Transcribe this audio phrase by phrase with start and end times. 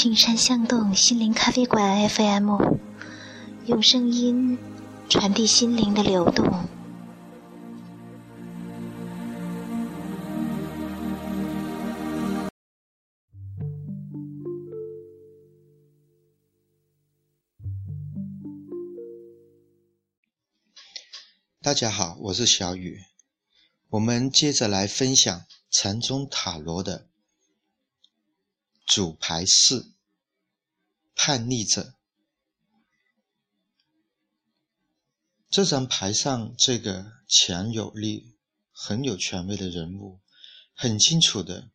[0.00, 2.56] 青山相动心灵咖啡馆 FM，
[3.66, 4.56] 用声音
[5.08, 6.46] 传递心灵的流动。
[21.60, 23.00] 大家好，我是小雨。
[23.88, 27.07] 我们接着来分享禅宗塔罗的
[28.88, 29.92] 主牌四
[31.14, 31.94] 叛逆者。
[35.48, 38.34] 这张牌上这个强有力、
[38.72, 40.18] 很有权威的人物，
[40.74, 41.70] 很清楚的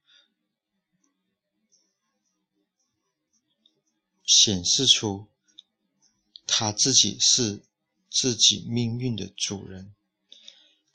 [4.26, 5.30] 显示出
[6.46, 7.64] 他自己是。
[8.16, 9.96] 自己命运的主人，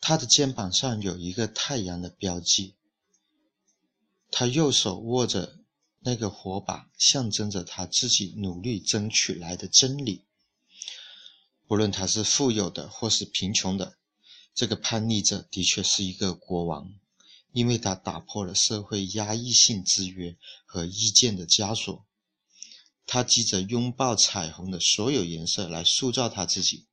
[0.01, 2.77] 他的肩膀上有一个太阳的标记。
[4.31, 5.58] 他右手握着
[6.09, 10.25] 那个火把，象征着他自己努力争取来的真理。
[11.67, 13.99] 不论他是富有的或是贫穷的，
[14.55, 16.95] 这个叛逆者的确是一个国王，
[17.53, 20.35] 因为他打破了社会压抑性制约
[20.65, 22.07] 和意见的枷锁。
[23.05, 26.87] 他急着拥抱彩虹的所有颜色来塑造他自己。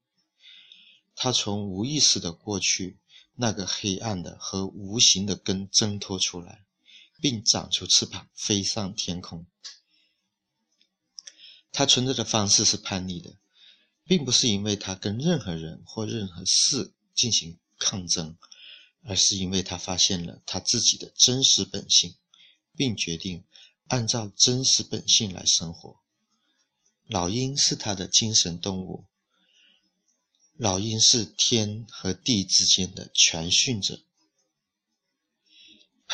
[1.16, 3.00] 他从无意识的过去
[3.36, 6.65] 那个黑暗的和无形的根挣脱出来，
[7.26, 9.48] 并长出翅膀飞上天空。
[11.72, 13.36] 他存在的方式是叛逆的，
[14.04, 18.38] 并不是因为他跟任何人或任何事进行抗争，
[19.02, 22.14] 而是因为他发现了他自己的真实本性，
[22.78, 23.44] 并决定
[23.88, 26.00] 按照真实本性来生活。
[27.08, 29.06] 老鹰是他的精神动物。
[30.58, 34.04] 老鹰是天和地之间的传讯者，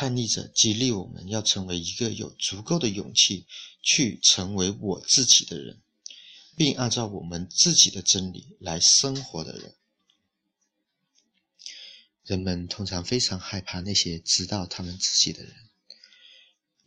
[0.02, 3.46] 叛逆者激励我们要成为一个有足够的勇气
[3.84, 5.80] 去成为我自己的人，
[6.56, 9.75] 并按照我们自己的真理来生活的人。
[12.24, 15.53] 人们通常非常害怕那些知道他们自己的人，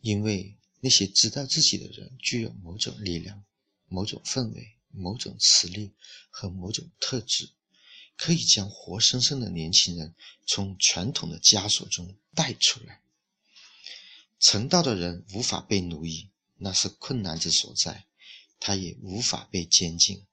[0.01, 3.45] 因为那些知道自己的人具有某种力量、
[3.87, 4.75] 某种氛围。
[4.97, 5.93] 某种磁力
[6.29, 7.49] 和某种特质，
[8.17, 10.15] 可以将活生生的年轻人
[10.47, 13.01] 从传统的枷锁中带出来。
[14.39, 18.05] 成道的人无法被奴役，那是困难之所在；
[18.59, 20.25] 他也无法被监禁。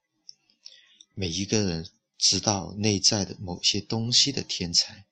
[1.13, 5.05] 每一个人知道内在的某些东西的天才，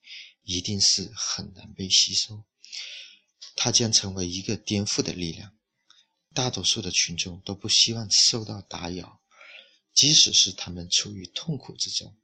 [0.44, 2.44] 一定是很难被吸收。
[3.54, 5.56] 他将成为一个颠覆的力量。
[6.34, 9.20] 大多数的群众都不希望受到打扰。
[9.92, 12.16] 即使是他们处于痛苦之中，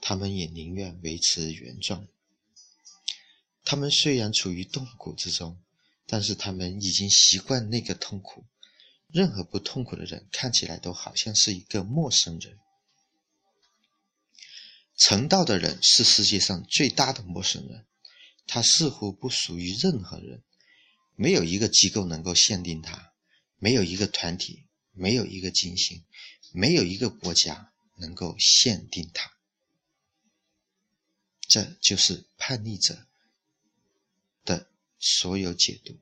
[0.00, 2.06] 他们也宁愿维持原状。
[3.64, 5.60] 他们虽然处于痛苦之中，
[6.10, 8.44] 但是他们已经习惯那个痛苦。
[9.06, 12.58] 任何不痛苦的人看起来都好像是一个陌生人。
[14.96, 17.86] 成道的人是世界上最大的陌生人，
[18.46, 20.42] 他似乎不属于任何人，
[21.16, 23.12] 没有一个机构能够限定他，
[23.58, 26.04] 没有一个团体，没有一个金星。
[26.52, 29.30] 没有一个国家能够限定他，
[31.46, 33.06] 这就是叛逆者
[35.00, 35.98] 所有解读。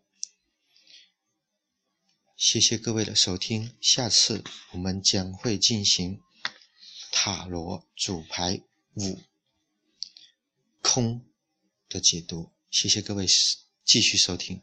[2.37, 6.21] 谢谢各位的收听，下次我们将会进行
[7.11, 8.63] 塔罗主牌
[8.95, 9.21] 五
[10.83, 11.25] 空
[11.89, 12.53] 的解读。
[12.71, 13.27] 谢谢各位
[13.85, 14.63] 继续收听。